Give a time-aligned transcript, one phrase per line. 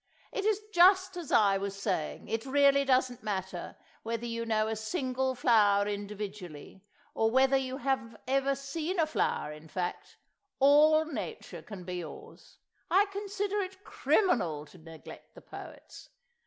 [0.31, 4.75] "it is just as I was saying, it really doesn't matter whether you know a
[4.75, 11.97] single flower individually—or whether you have ever seen a flower, in fact—all nature can be
[11.97, 12.57] yours.
[12.89, 16.09] I consider it criminal to neglect the poets.